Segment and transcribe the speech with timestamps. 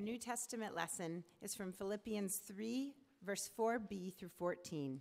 [0.00, 4.98] Our New Testament lesson is from Philippians 3, verse 4b through 14.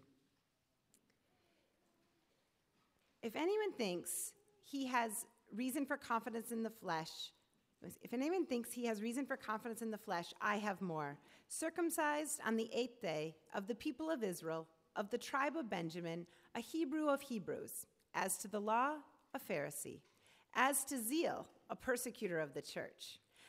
[3.23, 4.33] If anyone thinks
[4.65, 5.25] he has
[5.55, 7.31] reason for confidence in the flesh,
[8.01, 11.17] if anyone thinks he has reason for confidence in the flesh, I have more.
[11.47, 16.27] Circumcised on the eighth day of the people of Israel, of the tribe of Benjamin,
[16.55, 18.95] a Hebrew of Hebrews, as to the law,
[19.33, 20.01] a Pharisee,
[20.55, 23.19] as to zeal, a persecutor of the church,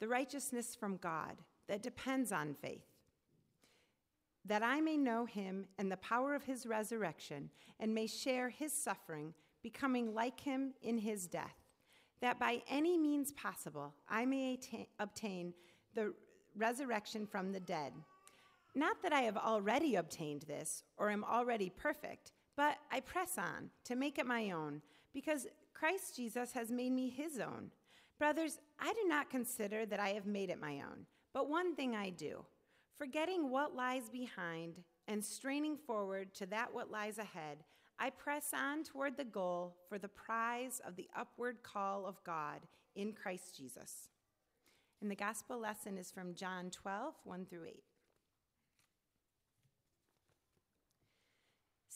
[0.00, 1.36] the righteousness from God
[1.68, 2.94] that depends on faith
[4.46, 8.72] that I may know him and the power of his resurrection, and may share his
[8.72, 11.56] suffering, becoming like him in his death,
[12.20, 15.54] that by any means possible I may attain, obtain
[15.94, 16.12] the
[16.56, 17.92] resurrection from the dead.
[18.74, 23.70] Not that I have already obtained this or am already perfect, but I press on
[23.84, 27.70] to make it my own, because Christ Jesus has made me his own.
[28.24, 31.94] Brothers, I do not consider that I have made it my own, but one thing
[31.94, 32.42] I do
[32.96, 37.58] Forgetting what lies behind and straining forward to that what lies ahead,
[37.98, 42.60] I press on toward the goal for the prize of the upward call of God
[42.96, 44.08] in Christ Jesus.
[45.02, 47.74] And the gospel lesson is from John 12, 1 through 8.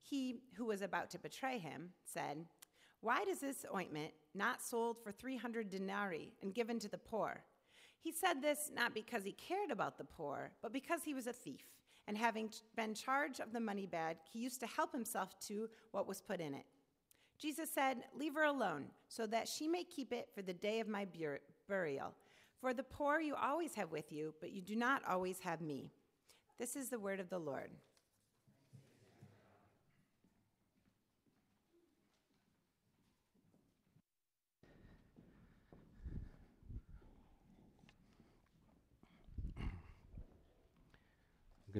[0.00, 2.44] he who was about to betray him, said,
[3.00, 7.42] Why does this ointment not sold for 300 denarii and given to the poor?
[8.00, 11.32] He said this not because he cared about the poor, but because he was a
[11.32, 11.66] thief,
[12.06, 16.08] and having been charged of the money bag, he used to help himself to what
[16.08, 16.64] was put in it.
[17.38, 20.88] Jesus said, Leave her alone, so that she may keep it for the day of
[20.88, 21.06] my
[21.68, 22.14] burial.
[22.60, 25.90] For the poor you always have with you, but you do not always have me.
[26.58, 27.70] This is the word of the Lord.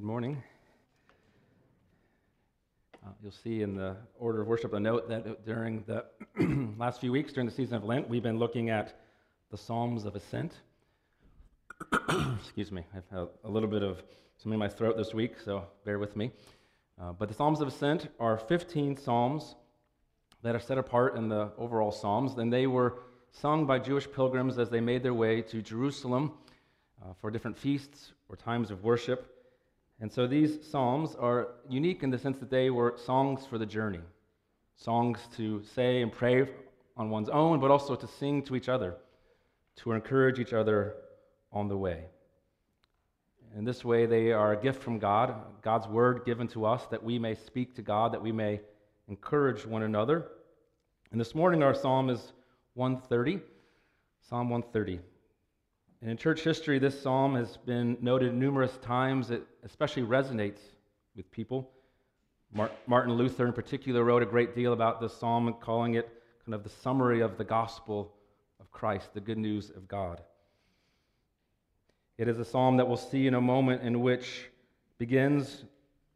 [0.09, 0.43] Morning.
[3.05, 6.03] Uh, you'll see in the order of worship a note that during the
[6.79, 8.99] last few weeks, during the season of Lent, we've been looking at
[9.51, 10.55] the Psalms of Ascent.
[12.41, 14.03] Excuse me, I've had a little bit of
[14.39, 16.33] something in my throat this week, so bear with me.
[16.99, 19.57] Uh, but the Psalms of Ascent are 15 Psalms
[20.43, 24.59] that are set apart in the overall Psalms, and they were sung by Jewish pilgrims
[24.59, 26.33] as they made their way to Jerusalem
[27.03, 29.35] uh, for different feasts or times of worship.
[30.01, 33.67] And so these psalms are unique in the sense that they were songs for the
[33.67, 34.01] journey,
[34.77, 36.49] songs to say and pray
[36.97, 38.97] on one's own, but also to sing to each other,
[39.77, 40.95] to encourage each other
[41.53, 42.05] on the way.
[43.57, 47.03] In this way, they are a gift from God, God's word given to us that
[47.03, 48.61] we may speak to God, that we may
[49.09, 50.29] encourage one another.
[51.11, 52.33] And this morning, our psalm is
[52.75, 53.41] 130,
[54.29, 55.01] Psalm 130.
[56.01, 59.31] And in church history, this psalm has been noted numerous times.
[59.31, 60.61] It especially resonates
[61.15, 61.71] with people.
[62.87, 66.09] Martin Luther, in particular, wrote a great deal about this psalm, calling it
[66.45, 68.15] kind of the summary of the gospel
[68.59, 70.23] of Christ, the good news of God.
[72.17, 74.49] It is a psalm that we'll see in a moment in which
[74.97, 75.65] begins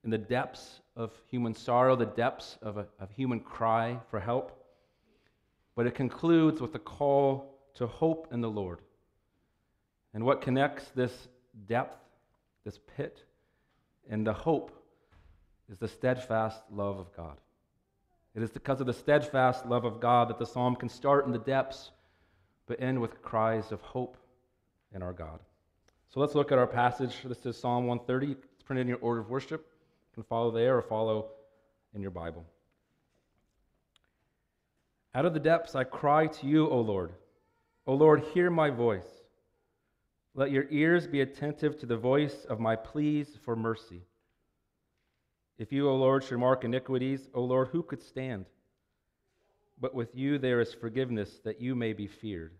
[0.02, 4.64] in the depths of human sorrow, the depths of a of human cry for help,
[5.76, 8.80] but it concludes with a call to hope in the Lord.
[10.14, 11.28] And what connects this
[11.66, 11.98] depth,
[12.64, 13.24] this pit,
[14.10, 14.70] and the hope
[15.70, 17.38] is the steadfast love of God.
[18.34, 21.32] It is because of the steadfast love of God that the psalm can start in
[21.32, 21.90] the depths
[22.66, 24.16] but end with cries of hope
[24.94, 25.40] in our God.
[26.08, 27.16] So let's look at our passage.
[27.24, 28.32] This is Psalm 130.
[28.32, 29.60] It's printed in your order of worship.
[30.10, 31.28] You can follow there or follow
[31.94, 32.44] in your Bible.
[35.14, 37.12] Out of the depths I cry to you, O Lord.
[37.86, 39.21] O Lord, hear my voice.
[40.34, 44.02] Let your ears be attentive to the voice of my pleas for mercy.
[45.58, 48.46] If you, O Lord, should mark iniquities, O Lord, who could stand?
[49.78, 52.52] But with you there is forgiveness, that you may be feared.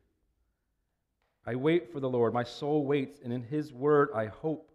[1.46, 2.34] I wait for the Lord.
[2.34, 4.70] My soul waits, and in his word I hope.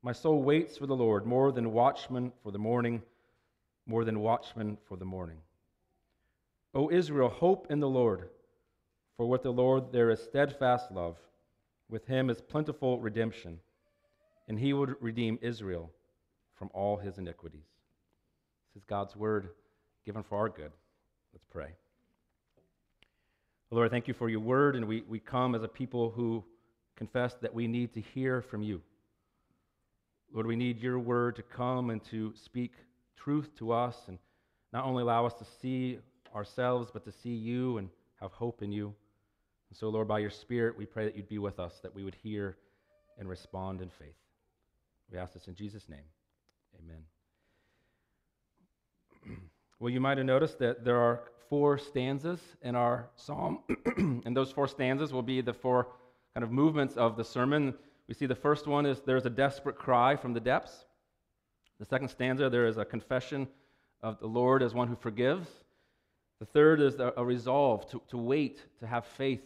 [0.00, 3.02] My soul waits for the Lord more than watchmen for the morning,
[3.84, 5.38] more than watchmen for the morning.
[6.72, 8.28] O Israel, hope in the Lord,
[9.16, 11.16] for with the Lord there is steadfast love
[11.90, 13.58] with him is plentiful redemption,
[14.48, 15.90] and he will redeem Israel
[16.54, 17.66] from all his iniquities.
[18.74, 19.50] This is God's word
[20.06, 20.72] given for our good.
[21.32, 21.74] Let's pray.
[23.70, 26.44] Lord, thank you for your word, and we, we come as a people who
[26.96, 28.82] confess that we need to hear from you.
[30.32, 32.72] Lord, we need your word to come and to speak
[33.16, 34.18] truth to us and
[34.72, 35.98] not only allow us to see
[36.34, 37.88] ourselves, but to see you and
[38.20, 38.94] have hope in you.
[39.70, 42.04] And so, Lord, by your Spirit, we pray that you'd be with us, that we
[42.04, 42.56] would hear
[43.18, 44.16] and respond in faith.
[45.10, 46.04] We ask this in Jesus' name.
[46.82, 47.02] Amen.
[49.78, 53.60] well, you might have noticed that there are four stanzas in our psalm,
[53.96, 55.88] and those four stanzas will be the four
[56.34, 57.74] kind of movements of the sermon.
[58.08, 60.84] We see the first one is there's a desperate cry from the depths.
[61.78, 63.48] The second stanza, there is a confession
[64.02, 65.48] of the Lord as one who forgives.
[66.38, 69.42] The third is a, resolve to, to wait, to have faith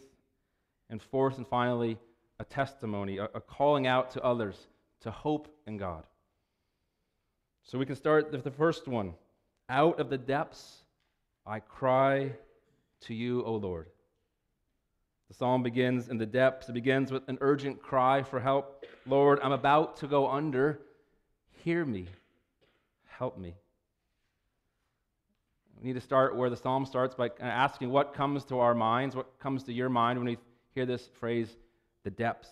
[0.89, 1.97] and fourth and finally,
[2.39, 4.67] a testimony, a, a calling out to others
[5.01, 6.03] to hope in God.
[7.63, 9.13] So we can start with the first one.
[9.69, 10.83] Out of the depths,
[11.45, 12.33] I cry
[13.01, 13.87] to you, O Lord.
[15.27, 16.69] The psalm begins in the depths.
[16.69, 18.85] It begins with an urgent cry for help.
[19.07, 20.79] Lord, I'm about to go under.
[21.63, 22.07] Hear me.
[23.07, 23.55] Help me.
[25.79, 29.15] We need to start where the psalm starts by asking what comes to our minds,
[29.15, 30.37] what comes to your mind when we
[30.75, 31.47] hear this phrase,
[32.03, 32.49] the depths.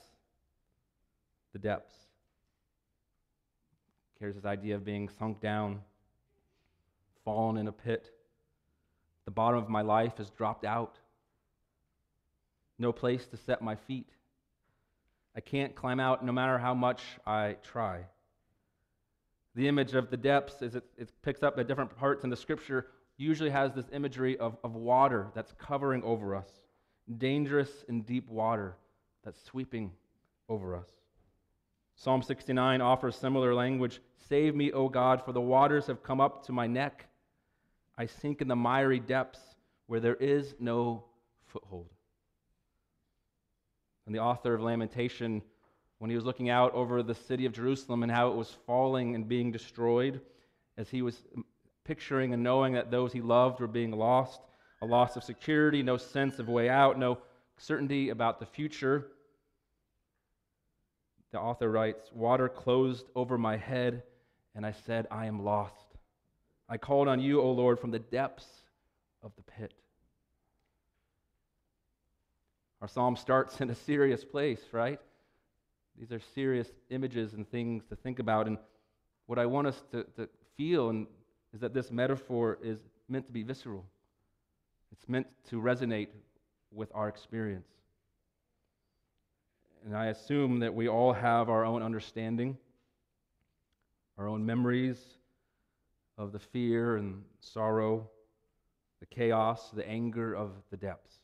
[1.51, 1.93] The depths.
[4.19, 5.81] Here's this idea of being sunk down,
[7.25, 8.09] fallen in a pit.
[9.25, 10.97] The bottom of my life has dropped out.
[12.79, 14.09] No place to set my feet.
[15.35, 18.05] I can't climb out no matter how much I try.
[19.55, 22.37] The image of the depths, is it, it picks up at different parts in the
[22.37, 22.87] scripture,
[23.17, 26.62] usually has this imagery of, of water that's covering over us
[27.17, 28.75] dangerous and deep water
[29.23, 29.91] that's sweeping
[30.49, 30.89] over us.
[31.95, 36.45] Psalm 69 offers similar language Save me, O God, for the waters have come up
[36.45, 37.05] to my neck.
[37.97, 39.41] I sink in the miry depths
[39.87, 41.03] where there is no
[41.45, 41.89] foothold.
[44.05, 45.41] And the author of Lamentation,
[45.99, 49.13] when he was looking out over the city of Jerusalem and how it was falling
[49.13, 50.21] and being destroyed,
[50.77, 51.21] as he was
[51.83, 54.41] picturing and knowing that those he loved were being lost,
[54.83, 57.17] a loss of security, no sense of way out, no
[57.57, 59.07] certainty about the future.
[61.31, 64.03] The author writes Water closed over my head,
[64.53, 65.85] and I said, I am lost.
[66.67, 68.45] I called on you, O Lord, from the depths
[69.23, 69.73] of the pit.
[72.81, 74.99] Our psalm starts in a serious place, right?
[75.97, 78.47] These are serious images and things to think about.
[78.47, 78.57] And
[79.27, 80.27] what I want us to, to
[80.57, 81.07] feel and,
[81.53, 83.85] is that this metaphor is meant to be visceral.
[84.93, 86.09] It's meant to resonate
[86.71, 87.67] with our experience.
[89.83, 92.57] And I assume that we all have our own understanding,
[94.19, 94.99] our own memories
[96.17, 98.07] of the fear and sorrow,
[98.99, 101.15] the chaos, the anger of the depths.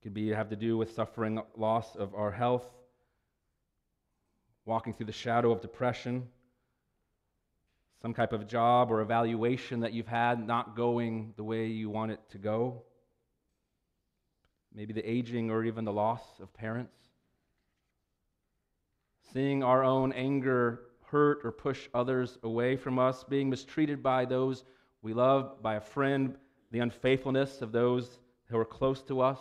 [0.00, 2.64] It could be have to do with suffering loss of our health,
[4.64, 6.28] walking through the shadow of depression,
[8.02, 12.12] some type of job or evaluation that you've had not going the way you want
[12.12, 12.82] it to go.
[14.74, 16.96] Maybe the aging or even the loss of parents.
[19.32, 24.64] Seeing our own anger hurt or push others away from us, being mistreated by those
[25.02, 26.36] we love, by a friend,
[26.72, 29.40] the unfaithfulness of those who are close to us.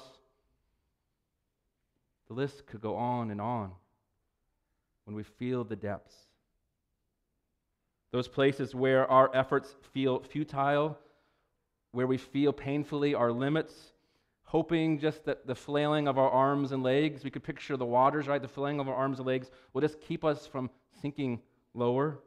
[2.28, 3.72] The list could go on and on
[5.06, 6.16] when we feel the depths
[8.16, 10.98] those places where our efforts feel futile,
[11.92, 13.92] where we feel painfully our limits,
[14.46, 18.26] hoping just that the flailing of our arms and legs, we could picture the waters,
[18.26, 18.42] right?
[18.42, 20.70] The flailing of our arms and legs will just keep us from
[21.02, 21.42] sinking
[21.74, 22.20] lower.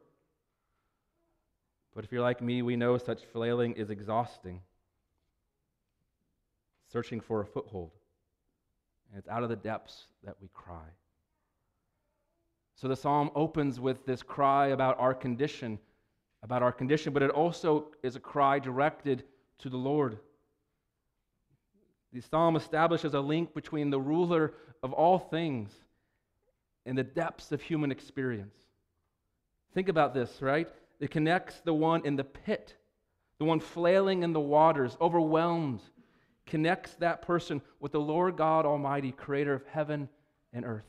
[1.95, 4.61] But if you're like me, we know such flailing is exhausting.
[6.93, 7.89] Searching for a foothold.
[9.09, 10.85] And it's out of the depths that we cry.
[12.79, 15.79] So the psalm opens with this cry about our condition,
[16.43, 19.25] about our condition, but it also is a cry directed
[19.57, 20.17] to the Lord.
[22.13, 25.73] The psalm establishes a link between the ruler of all things
[26.85, 28.55] and the depths of human experience.
[29.73, 30.69] Think about this, right?
[31.01, 32.77] It connects the one in the pit,
[33.39, 35.81] the one flailing in the waters, overwhelmed,
[36.45, 40.07] connects that person with the Lord God Almighty, creator of heaven
[40.53, 40.85] and earth.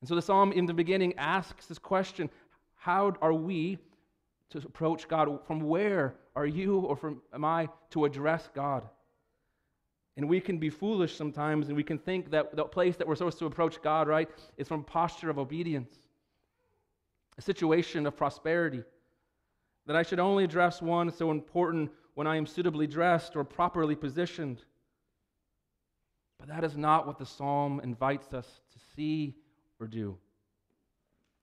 [0.00, 2.30] And so the psalm in the beginning asks this question
[2.76, 3.78] How are we
[4.50, 5.44] to approach God?
[5.46, 8.88] From where are you or from am I to address God?
[10.16, 13.14] And we can be foolish sometimes and we can think that the place that we're
[13.14, 15.94] supposed to approach God, right, is from posture of obedience,
[17.36, 18.82] a situation of prosperity.
[19.86, 23.94] That I should only address one so important when I am suitably dressed or properly
[23.94, 24.62] positioned.
[26.38, 29.36] But that is not what the psalm invites us to see
[29.80, 30.16] or do.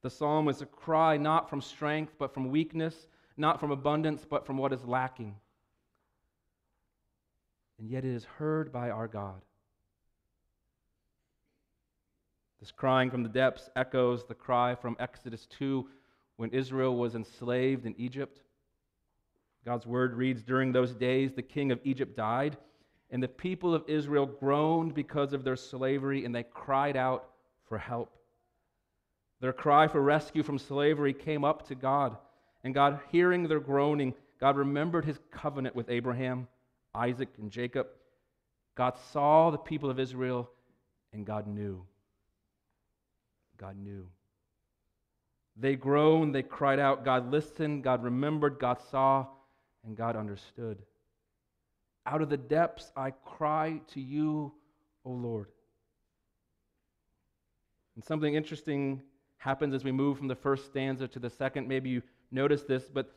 [0.02, 4.46] The psalm is a cry not from strength, but from weakness, not from abundance, but
[4.46, 5.36] from what is lacking.
[7.80, 9.42] And yet it is heard by our God.
[12.60, 15.88] This crying from the depths echoes the cry from Exodus 2
[16.38, 18.42] when Israel was enslaved in Egypt.
[19.66, 22.58] God's word reads During those days, the king of Egypt died,
[23.12, 27.30] and the people of Israel groaned because of their slavery, and they cried out
[27.68, 28.18] for help.
[29.42, 32.18] Their cry for rescue from slavery came up to God.
[32.64, 36.48] And God, hearing their groaning, God remembered his covenant with Abraham,
[36.94, 37.88] Isaac, and Jacob.
[38.76, 40.50] God saw the people of Israel,
[41.14, 41.86] and God knew.
[43.58, 44.08] God knew.
[45.58, 47.06] They groaned, they cried out.
[47.06, 49.28] God listened, God remembered, God saw,
[49.86, 50.80] and God understood.
[52.06, 54.52] Out of the depths I cry to you,
[55.06, 55.48] O Lord.
[57.96, 59.02] And something interesting
[59.46, 61.68] happens as we move from the first stanza to the second.
[61.68, 63.14] Maybe you notice this, but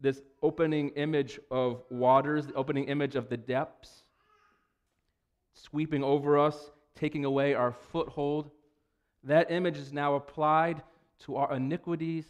[0.00, 4.04] this opening image of waters, the opening image of the depths,
[5.52, 8.52] sweeping over us, taking away our foothold,
[9.24, 10.80] that image is now applied
[11.24, 12.26] to our iniquities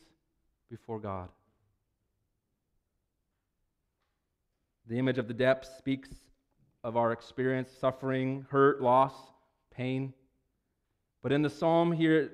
[0.70, 1.28] before God.
[4.88, 6.08] The image of the depths speaks
[6.82, 9.12] of our experience, suffering, hurt, loss,
[9.70, 10.14] pain.
[11.22, 12.30] But in the psalm here,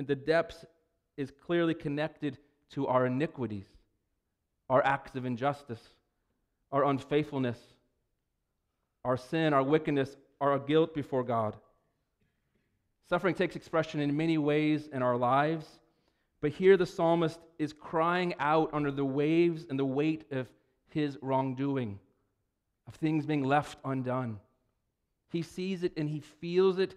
[0.00, 0.64] in the depths
[1.18, 2.38] is clearly connected
[2.70, 3.66] to our iniquities,
[4.70, 5.90] our acts of injustice,
[6.72, 7.58] our unfaithfulness,
[9.04, 11.54] our sin, our wickedness, our guilt before God.
[13.10, 15.66] Suffering takes expression in many ways in our lives,
[16.40, 20.48] but here the psalmist is crying out under the waves and the weight of
[20.88, 21.98] his wrongdoing,
[22.88, 24.40] of things being left undone.
[25.28, 26.94] He sees it and he feels it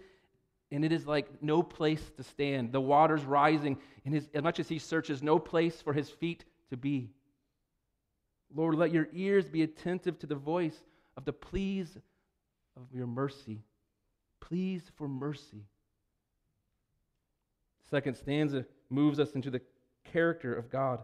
[0.73, 2.71] and it is like no place to stand.
[2.71, 6.45] The water's rising, and his, as much as he searches, no place for his feet
[6.71, 7.11] to be.
[8.55, 10.77] Lord, let your ears be attentive to the voice
[11.15, 11.95] of the pleas
[12.75, 13.61] of your mercy.
[14.39, 15.63] Please for mercy.
[17.91, 19.61] Second stanza moves us into the
[20.11, 20.99] character of God.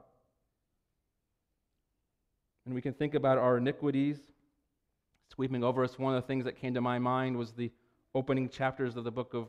[2.66, 4.18] And we can think about our iniquities
[5.32, 6.00] sweeping over us.
[6.00, 7.72] One of the things that came to my mind was the
[8.16, 9.48] opening chapters of the book of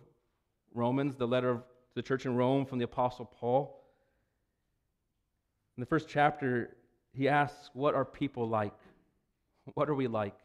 [0.75, 1.63] Romans, the letter to
[1.95, 3.77] the church in Rome from the Apostle Paul.
[5.77, 6.77] In the first chapter,
[7.13, 8.75] he asks, What are people like?
[9.75, 10.37] What are we like?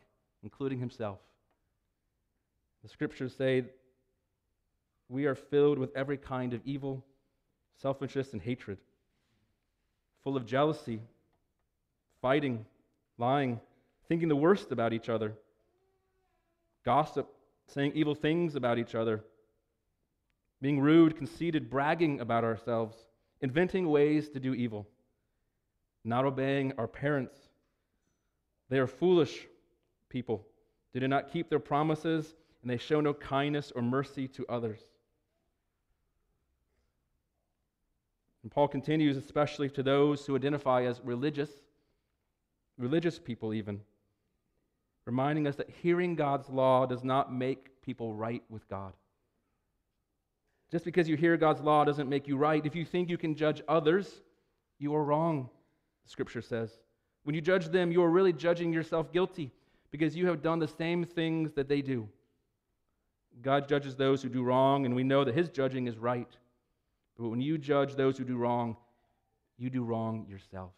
[0.44, 1.20] Including himself.
[2.84, 3.65] The scriptures say,
[5.10, 7.03] We are filled with every kind of evil,
[7.82, 8.77] selfishness, and hatred,
[10.24, 11.01] full of jealousy,
[12.22, 12.65] fighting,
[13.17, 13.60] lying,
[14.08, 15.34] thinking the worst about each other,
[16.84, 17.27] gossip,
[17.67, 19.24] saying evil things about each other
[20.62, 22.96] being rude, conceited, bragging about ourselves,
[23.42, 24.88] inventing ways to do evil,
[26.04, 27.36] not obeying our parents.
[28.70, 29.48] They are foolish
[30.10, 30.46] people.
[30.94, 34.80] They do not keep their promises, and they show no kindness or mercy to others.
[38.44, 41.50] And Paul continues, especially to those who identify as religious,
[42.78, 43.82] religious people, even,
[45.06, 48.94] reminding us that hearing God's law does not make people right with God.
[50.75, 52.65] Just because you hear God's law doesn't make you right.
[52.65, 54.12] If you think you can judge others,
[54.77, 55.50] you are wrong,
[56.05, 56.70] scripture says.
[57.24, 59.53] When you judge them, you are really judging yourself guilty
[59.89, 62.10] because you have done the same things that they do.
[63.41, 66.36] God judges those who do wrong, and we know that his judging is right.
[67.17, 68.75] But when you judge those who do wrong,
[69.58, 70.74] you do wrong yourself.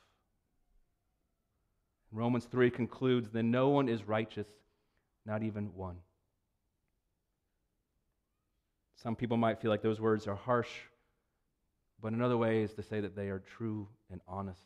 [2.12, 4.46] Romans 3 concludes that no one is righteous,
[5.26, 5.96] not even one.
[9.02, 10.70] Some people might feel like those words are harsh,
[12.02, 14.60] but another way is to say that they are true and honest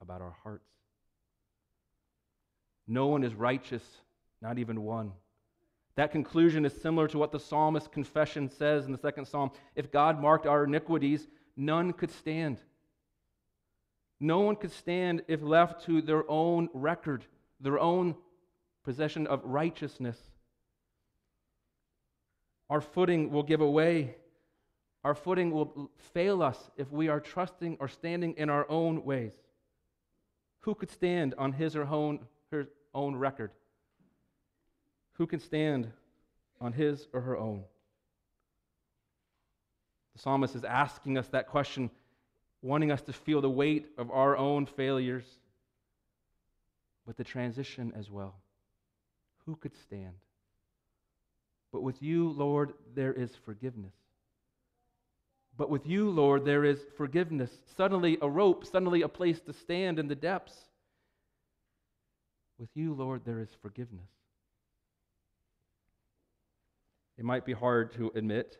[0.00, 0.68] about our hearts.
[2.88, 3.82] No one is righteous,
[4.40, 5.12] not even one.
[5.96, 9.50] That conclusion is similar to what the psalmist's confession says in the second psalm.
[9.74, 12.60] If God marked our iniquities, none could stand.
[14.20, 17.24] No one could stand if left to their own record,
[17.60, 18.14] their own
[18.84, 20.18] possession of righteousness.
[22.68, 24.16] Our footing will give away.
[25.04, 29.34] Our footing will fail us if we are trusting or standing in our own ways.
[30.60, 32.20] Who could stand on his or own,
[32.50, 33.52] her own record?
[35.12, 35.92] Who can stand
[36.60, 37.62] on his or her own?
[40.14, 41.90] The psalmist is asking us that question,
[42.62, 45.24] wanting us to feel the weight of our own failures,
[47.06, 48.34] but the transition as well.
[49.44, 50.14] Who could stand?
[51.76, 53.92] But with you, Lord, there is forgiveness.
[55.58, 57.50] But with you, Lord, there is forgiveness.
[57.76, 60.54] Suddenly a rope, suddenly a place to stand in the depths.
[62.56, 64.08] With you, Lord, there is forgiveness.
[67.18, 68.56] It might be hard to admit,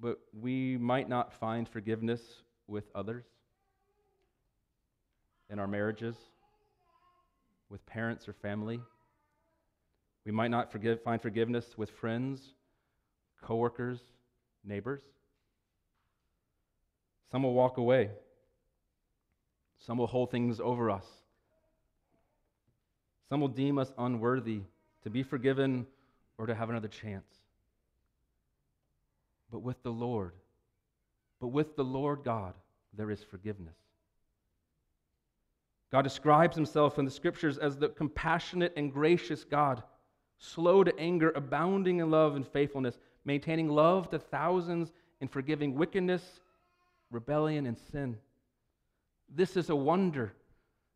[0.00, 2.20] but we might not find forgiveness
[2.68, 3.24] with others,
[5.50, 6.14] in our marriages,
[7.68, 8.80] with parents or family.
[10.24, 12.54] We might not forgive, find forgiveness with friends,
[13.42, 14.00] coworkers,
[14.64, 15.02] neighbors.
[17.30, 18.10] Some will walk away.
[19.78, 21.06] Some will hold things over us.
[23.28, 24.60] Some will deem us unworthy
[25.02, 25.86] to be forgiven
[26.38, 27.26] or to have another chance.
[29.50, 30.32] But with the Lord,
[31.40, 32.54] but with the Lord God,
[32.94, 33.76] there is forgiveness.
[35.90, 39.82] God describes himself in the scriptures as the compassionate and gracious God,
[40.42, 46.40] slow to anger, abounding in love and faithfulness, maintaining love to thousands, and forgiving wickedness,
[47.12, 48.18] rebellion, and sin.
[49.32, 50.32] This is a wonder.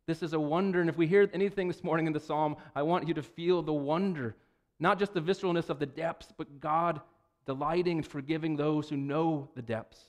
[0.07, 0.81] This is a wonder.
[0.81, 3.63] And if we hear anything this morning in the psalm, I want you to feel
[3.63, 4.35] the wonder,
[4.81, 7.01] not just the visceralness of the depths, but God
[7.47, 10.01] delighting and forgiving those who know the depths.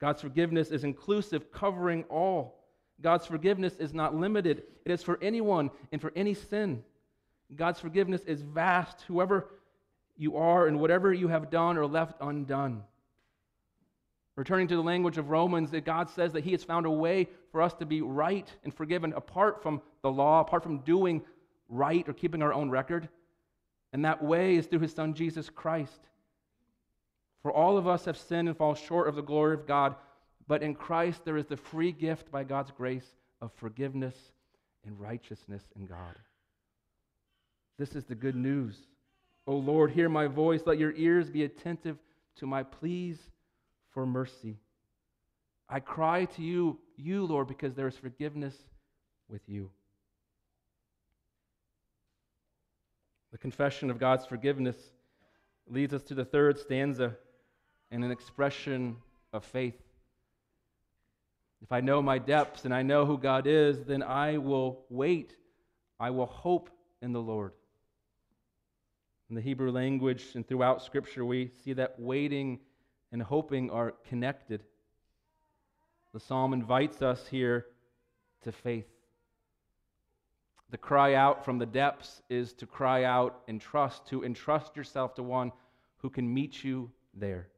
[0.00, 2.58] God's forgiveness is inclusive, covering all.
[3.00, 6.82] God's forgiveness is not limited, it is for anyone and for any sin.
[7.56, 9.48] God's forgiveness is vast, whoever
[10.16, 12.82] you are and whatever you have done or left undone.
[14.36, 17.28] Returning to the language of Romans, that God says that He has found a way
[17.50, 21.22] for us to be right and forgiven apart from the law, apart from doing
[21.68, 23.08] right or keeping our own record.
[23.92, 26.00] And that way is through His Son, Jesus Christ.
[27.42, 29.96] For all of us have sinned and fall short of the glory of God,
[30.46, 34.16] but in Christ there is the free gift by God's grace of forgiveness
[34.86, 36.16] and righteousness in God.
[37.78, 38.76] This is the good news.
[39.46, 40.62] O Lord, hear my voice.
[40.66, 41.98] Let your ears be attentive
[42.36, 43.18] to my pleas
[43.92, 44.56] for mercy.
[45.68, 48.54] I cry to you, you, Lord, because there is forgiveness
[49.28, 49.70] with you.
[53.32, 54.76] The confession of God's forgiveness
[55.66, 57.16] leads us to the third stanza
[57.90, 58.96] and an expression
[59.32, 59.80] of faith.
[61.62, 65.34] If I know my depths and I know who God is, then I will wait.
[65.98, 66.68] I will hope
[67.00, 67.52] in the Lord.
[69.32, 72.58] In the Hebrew language and throughout Scripture, we see that waiting
[73.12, 74.62] and hoping are connected.
[76.12, 77.64] The psalm invites us here
[78.42, 78.84] to faith.
[80.68, 85.14] The cry out from the depths is to cry out and trust, to entrust yourself
[85.14, 85.52] to one
[85.96, 87.48] who can meet you there.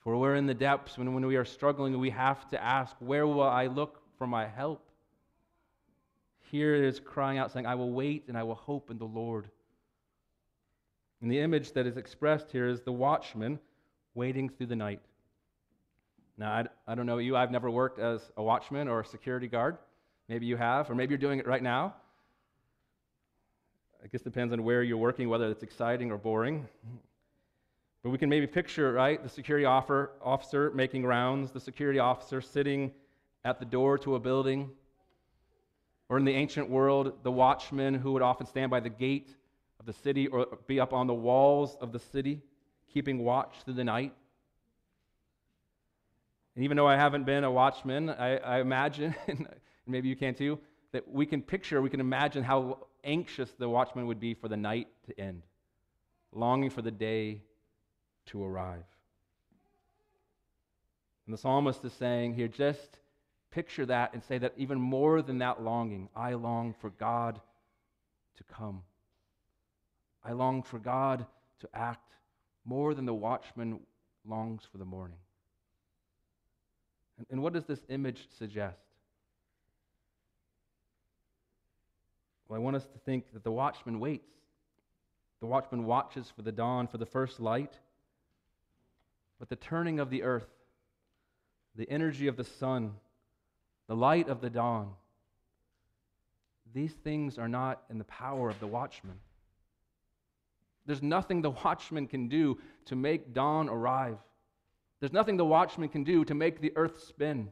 [0.00, 3.28] For we're in the depths when, when we are struggling, we have to ask, Where
[3.28, 4.89] will I look for my help?
[6.50, 9.04] Here it is crying out, saying, I will wait and I will hope in the
[9.04, 9.48] Lord.
[11.22, 13.60] And the image that is expressed here is the watchman
[14.14, 15.00] waiting through the night.
[16.36, 19.46] Now, I, I don't know you, I've never worked as a watchman or a security
[19.46, 19.78] guard.
[20.28, 21.94] Maybe you have, or maybe you're doing it right now.
[24.02, 26.66] I guess it depends on where you're working, whether it's exciting or boring.
[28.02, 32.90] But we can maybe picture, right, the security officer making rounds, the security officer sitting
[33.44, 34.70] at the door to a building.
[36.10, 39.30] Or in the ancient world, the watchman who would often stand by the gate
[39.78, 42.42] of the city or be up on the walls of the city,
[42.92, 44.12] keeping watch through the night.
[46.56, 49.46] And even though I haven't been a watchman, I, I imagine, and
[49.86, 50.58] maybe you can too,
[50.90, 54.56] that we can picture, we can imagine how anxious the watchman would be for the
[54.56, 55.42] night to end,
[56.32, 57.40] longing for the day
[58.26, 58.82] to arrive.
[61.26, 62.98] And the psalmist is saying here, just
[63.50, 67.40] picture that and say that even more than that longing, I long for God
[68.36, 68.82] to come.
[70.24, 71.26] I long for God
[71.60, 72.12] to act
[72.64, 73.80] more than the watchman
[74.26, 75.18] longs for the morning.
[77.18, 78.78] And, and what does this image suggest?
[82.48, 84.26] Well, I want us to think that the watchman waits.
[85.40, 87.72] The watchman watches for the dawn, for the first light.
[89.38, 90.48] But the turning of the earth,
[91.76, 92.94] the energy of the sun,
[93.90, 94.88] the light of the dawn,
[96.72, 99.16] these things are not in the power of the watchman.
[100.86, 104.18] There's nothing the watchman can do to make dawn arrive.
[105.00, 107.48] There's nothing the watchman can do to make the earth spin.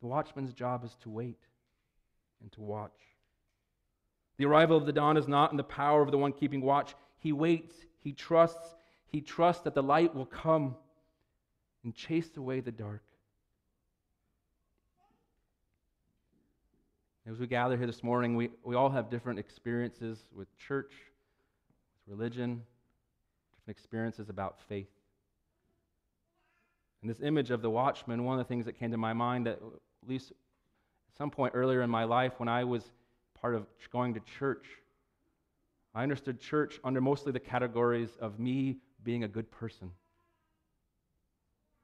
[0.00, 1.38] The watchman's job is to wait
[2.40, 2.98] and to watch.
[4.38, 6.96] The arrival of the dawn is not in the power of the one keeping watch.
[7.20, 8.74] He waits, he trusts,
[9.06, 10.74] he trusts that the light will come
[11.84, 13.04] and chase away the dark.
[17.30, 20.92] As we gather here this morning, we, we all have different experiences with church,
[22.06, 22.62] with religion,
[23.56, 24.88] different experiences about faith.
[27.00, 29.46] And this image of the watchman, one of the things that came to my mind
[29.46, 32.82] that at least at some point earlier in my life when I was
[33.40, 34.66] part of going to church,
[35.94, 39.92] I understood church under mostly the categories of me being a good person.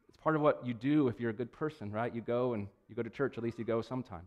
[0.08, 2.12] It's part of what you do if you're a good person, right?
[2.12, 4.26] You go and you go to church, at least you go sometimes.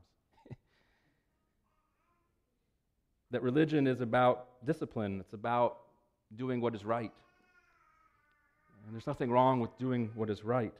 [3.32, 5.78] That religion is about discipline, it's about
[6.36, 7.12] doing what is right.
[8.86, 10.74] And there's nothing wrong with doing what is right.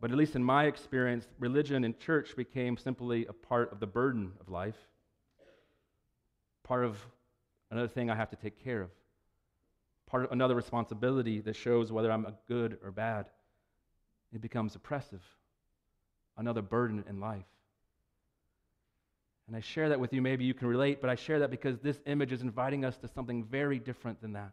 [0.00, 3.86] But at least in my experience, religion and church became simply a part of the
[3.86, 4.76] burden of life,
[6.62, 6.98] part of
[7.70, 8.90] another thing I have to take care of,
[10.06, 13.26] part of another responsibility that shows whether I'm a good or bad.
[14.32, 15.22] It becomes oppressive,
[16.36, 17.46] another burden in life.
[19.48, 20.20] And I share that with you.
[20.20, 23.08] Maybe you can relate, but I share that because this image is inviting us to
[23.08, 24.52] something very different than that.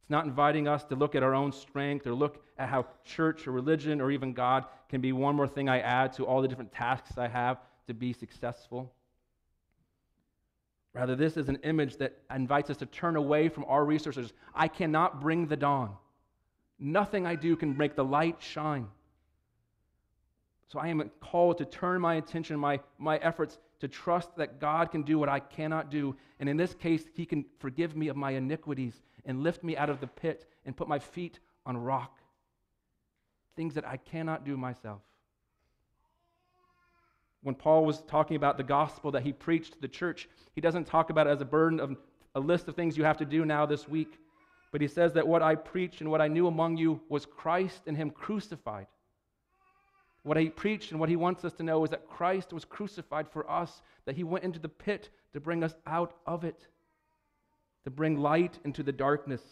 [0.00, 3.46] It's not inviting us to look at our own strength or look at how church
[3.48, 6.48] or religion or even God can be one more thing I add to all the
[6.48, 8.92] different tasks I have to be successful.
[10.94, 14.32] Rather, this is an image that invites us to turn away from our resources.
[14.54, 15.96] I cannot bring the dawn.
[16.78, 18.88] Nothing I do can make the light shine.
[20.72, 24.90] So I am called to turn my attention, my, my efforts to trust that God
[24.90, 26.16] can do what I cannot do.
[26.40, 28.94] And in this case, He can forgive me of my iniquities
[29.26, 32.16] and lift me out of the pit and put my feet on rock.
[33.54, 35.02] Things that I cannot do myself.
[37.42, 40.86] When Paul was talking about the gospel that he preached to the church, he doesn't
[40.86, 41.96] talk about it as a burden of
[42.34, 44.18] a list of things you have to do now this week,
[44.70, 47.82] but he says that what I preached and what I knew among you was Christ
[47.86, 48.86] and Him crucified.
[50.22, 53.28] What he preached and what he wants us to know is that Christ was crucified
[53.28, 56.66] for us, that he went into the pit to bring us out of it
[57.84, 59.42] to bring light into the darkness.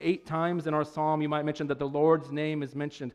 [0.00, 3.14] Eight times in our psalm, you might mention that the Lord's name is mentioned.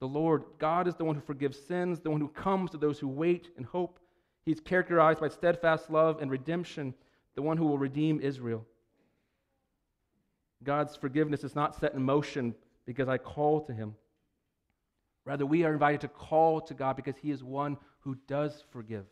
[0.00, 2.98] The Lord, God, is the one who forgives sins, the one who comes to those
[2.98, 3.98] who wait and hope.
[4.44, 6.94] He's characterized by steadfast love and redemption,
[7.34, 8.64] the one who will redeem Israel.
[10.62, 12.54] God's forgiveness is not set in motion
[12.84, 13.94] because I call to him.
[15.26, 19.04] Rather, we are invited to call to God because he is one who does forgive.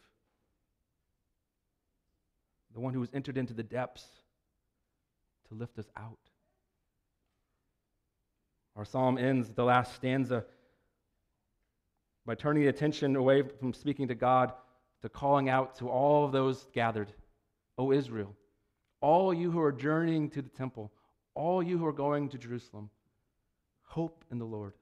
[2.72, 4.06] The one who has entered into the depths
[5.48, 6.18] to lift us out.
[8.76, 10.44] Our psalm ends the last stanza
[12.24, 14.52] by turning the attention away from speaking to God
[15.02, 17.12] to calling out to all of those gathered,
[17.76, 18.34] O Israel,
[19.00, 20.92] all you who are journeying to the temple,
[21.34, 22.88] all you who are going to Jerusalem,
[23.82, 24.74] hope in the Lord.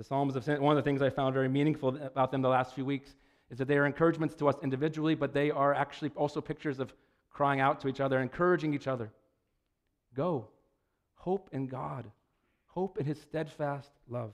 [0.00, 2.74] The Psalms of one of the things I found very meaningful about them the last
[2.74, 3.16] few weeks
[3.50, 6.94] is that they are encouragements to us individually, but they are actually also pictures of
[7.28, 9.10] crying out to each other, encouraging each other.
[10.14, 10.48] Go.
[11.16, 12.10] Hope in God.
[12.68, 14.32] Hope in his steadfast love.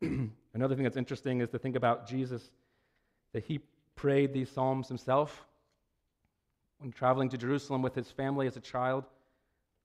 [0.00, 2.50] Another thing that's interesting is to think about Jesus,
[3.34, 3.60] that he
[3.96, 5.44] prayed these psalms himself.
[6.78, 9.04] When traveling to Jerusalem with his family as a child,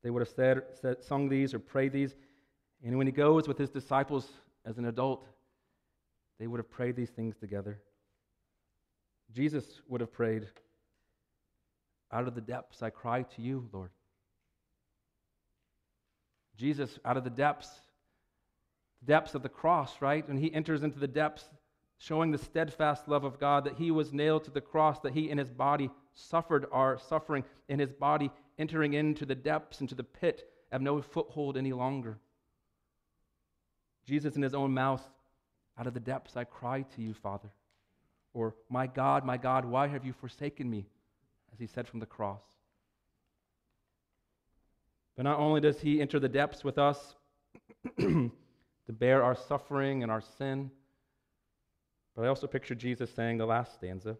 [0.03, 2.15] they would have said, said, sung these or prayed these.
[2.85, 4.29] And when he goes with his disciples
[4.63, 5.25] as an adult,
[6.39, 7.79] they would have prayed these things together.
[9.33, 10.47] Jesus would have prayed,
[12.11, 13.89] Out of the depths I cry to you, Lord.
[16.57, 17.69] Jesus, out of the depths,
[19.03, 20.25] depths of the cross, right?
[20.27, 21.45] When he enters into the depths,
[21.97, 25.31] showing the steadfast love of God, that he was nailed to the cross, that he
[25.31, 30.03] in his body suffered our suffering, in his body entering into the depths, into the
[30.03, 32.19] pit, have no foothold any longer.
[34.05, 35.03] Jesus, in his own mouth,
[35.77, 37.49] out of the depths I cry to you, Father.
[38.33, 40.87] Or, My God, my God, why have you forsaken me?
[41.53, 42.43] As he said from the cross.
[45.15, 47.15] But not only does he enter the depths with us
[47.97, 48.31] to
[48.89, 50.69] bear our suffering and our sin,
[52.15, 54.17] But I also picture Jesus saying the last stanza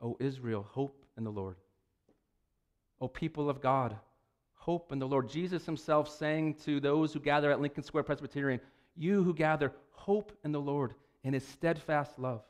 [0.00, 1.56] O Israel, hope in the Lord.
[3.00, 3.96] O people of God,
[4.64, 5.28] hope in the Lord.
[5.28, 8.60] Jesus himself saying to those who gather at Lincoln Square Presbyterian,
[8.96, 12.42] You who gather, hope in the Lord in his steadfast love.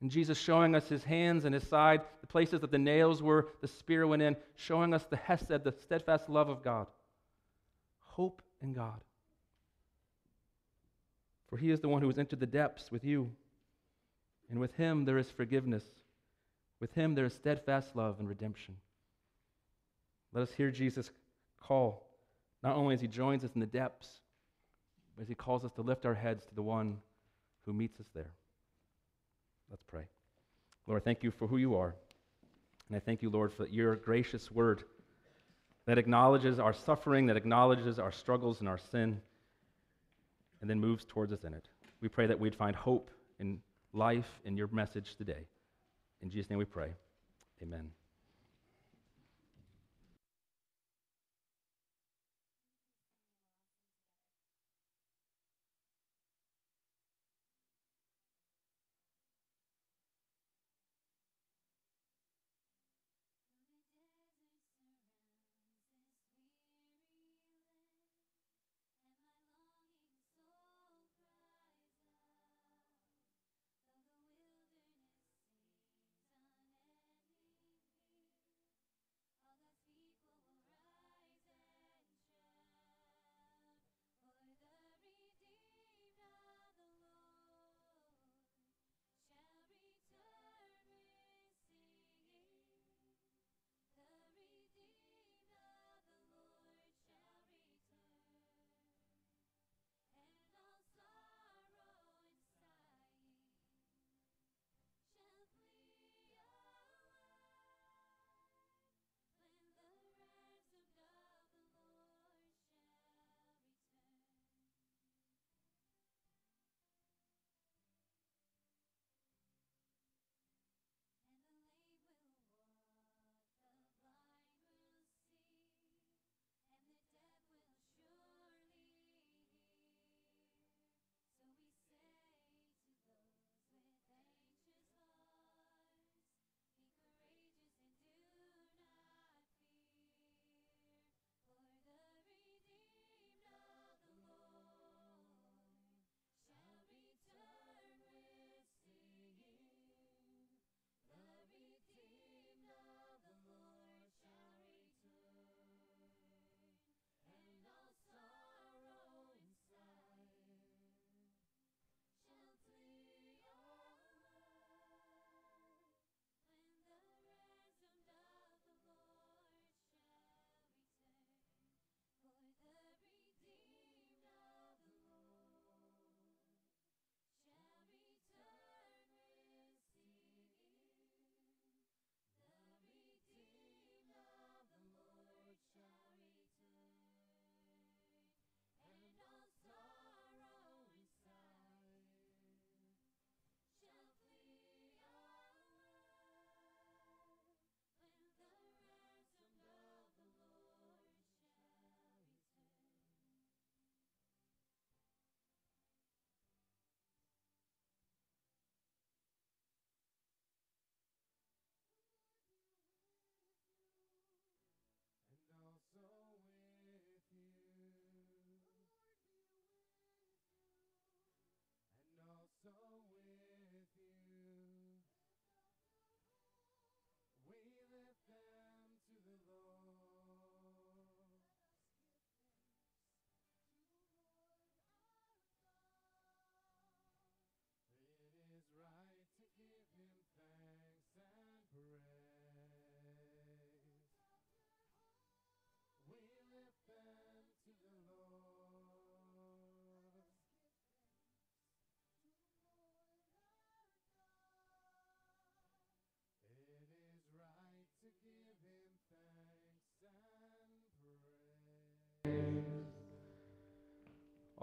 [0.00, 3.50] And Jesus showing us his hands and his side, the places that the nails were,
[3.60, 6.88] the spear went in, showing us the hesed, the steadfast love of God.
[8.00, 9.00] Hope in God.
[11.48, 13.30] For he is the one who has entered the depths with you.
[14.50, 15.84] And with him there is forgiveness.
[16.80, 18.74] With him there is steadfast love and redemption.
[20.34, 21.10] Let us hear Jesus
[21.62, 22.06] call,
[22.62, 24.20] not only as he joins us in the depths,
[25.14, 26.98] but as he calls us to lift our heads to the one
[27.64, 28.32] who meets us there.
[29.70, 30.02] Let's pray.
[30.86, 31.94] Lord, thank you for who you are.
[32.88, 34.82] And I thank you, Lord, for your gracious word
[35.86, 39.20] that acknowledges our suffering, that acknowledges our struggles and our sin,
[40.60, 41.68] and then moves towards us in it.
[42.00, 43.60] We pray that we'd find hope in
[43.92, 45.46] life in your message today.
[46.22, 46.90] In Jesus' name we pray.
[47.62, 47.90] Amen.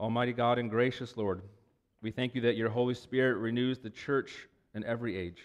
[0.02, 1.42] Almighty God and gracious Lord,
[2.02, 5.40] we thank you that your Holy Spirit renews the church in every age.